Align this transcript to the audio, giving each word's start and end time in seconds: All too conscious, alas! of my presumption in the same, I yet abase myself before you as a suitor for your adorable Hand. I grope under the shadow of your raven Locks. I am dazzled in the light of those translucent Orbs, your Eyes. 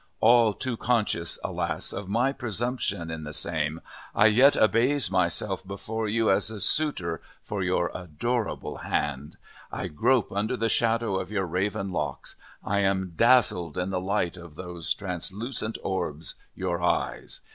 All 0.19 0.55
too 0.55 0.77
conscious, 0.77 1.37
alas! 1.43 1.93
of 1.93 2.09
my 2.09 2.33
presumption 2.33 3.11
in 3.11 3.23
the 3.23 3.35
same, 3.35 3.81
I 4.15 4.25
yet 4.25 4.55
abase 4.55 5.11
myself 5.11 5.63
before 5.63 6.07
you 6.07 6.31
as 6.31 6.49
a 6.49 6.59
suitor 6.59 7.21
for 7.43 7.61
your 7.61 7.91
adorable 7.93 8.77
Hand. 8.77 9.37
I 9.71 9.89
grope 9.89 10.31
under 10.31 10.57
the 10.57 10.69
shadow 10.69 11.17
of 11.19 11.29
your 11.29 11.45
raven 11.45 11.91
Locks. 11.91 12.35
I 12.63 12.79
am 12.79 13.13
dazzled 13.15 13.77
in 13.77 13.91
the 13.91 14.01
light 14.01 14.37
of 14.37 14.55
those 14.55 14.91
translucent 14.95 15.77
Orbs, 15.83 16.33
your 16.55 16.81
Eyes. 16.81 17.41